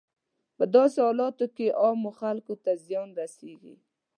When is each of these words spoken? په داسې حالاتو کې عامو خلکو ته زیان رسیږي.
په 0.57 0.63
داسې 0.75 0.99
حالاتو 1.05 1.45
کې 1.55 1.75
عامو 1.81 2.09
خلکو 2.19 2.53
ته 2.63 2.71
زیان 2.85 3.09
رسیږي. 3.21 3.75